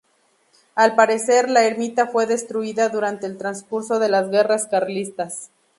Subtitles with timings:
[0.73, 5.51] Al parecer la ermita fue destruida durante el transcurso de las guerras carlistas.